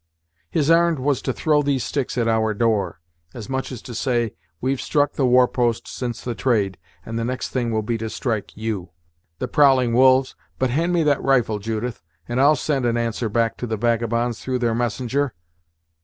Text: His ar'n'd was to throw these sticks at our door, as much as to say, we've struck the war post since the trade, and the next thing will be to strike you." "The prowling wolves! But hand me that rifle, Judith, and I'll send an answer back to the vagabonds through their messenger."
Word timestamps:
His 0.49 0.71
ar'n'd 0.71 0.97
was 0.97 1.21
to 1.21 1.31
throw 1.31 1.61
these 1.61 1.83
sticks 1.83 2.17
at 2.17 2.27
our 2.27 2.55
door, 2.55 2.99
as 3.35 3.47
much 3.47 3.71
as 3.71 3.83
to 3.83 3.93
say, 3.93 4.33
we've 4.59 4.81
struck 4.81 5.13
the 5.13 5.27
war 5.27 5.47
post 5.47 5.87
since 5.87 6.23
the 6.23 6.33
trade, 6.33 6.79
and 7.05 7.19
the 7.19 7.23
next 7.23 7.49
thing 7.49 7.69
will 7.71 7.83
be 7.83 7.99
to 7.99 8.09
strike 8.09 8.57
you." 8.57 8.89
"The 9.37 9.47
prowling 9.47 9.93
wolves! 9.93 10.33
But 10.57 10.71
hand 10.71 10.91
me 10.91 11.03
that 11.03 11.21
rifle, 11.21 11.59
Judith, 11.59 12.01
and 12.27 12.41
I'll 12.41 12.55
send 12.55 12.87
an 12.87 12.97
answer 12.97 13.29
back 13.29 13.57
to 13.57 13.67
the 13.67 13.77
vagabonds 13.77 14.39
through 14.43 14.57
their 14.57 14.73
messenger." 14.73 15.35